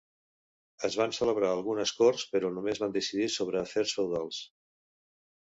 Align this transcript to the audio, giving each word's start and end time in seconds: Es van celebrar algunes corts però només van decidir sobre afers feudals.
Es 0.87 0.95
van 1.01 1.11
celebrar 1.17 1.51
algunes 1.57 1.93
corts 1.99 2.23
però 2.31 2.51
només 2.57 2.81
van 2.85 2.97
decidir 2.97 3.29
sobre 3.35 3.61
afers 3.61 3.95
feudals. 4.01 4.43